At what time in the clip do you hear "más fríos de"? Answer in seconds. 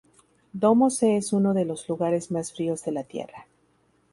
2.31-2.91